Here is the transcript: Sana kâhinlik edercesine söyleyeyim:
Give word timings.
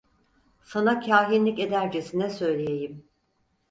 Sana 0.61 0.99
kâhinlik 0.99 1.59
edercesine 1.59 2.29
söyleyeyim: 2.29 3.05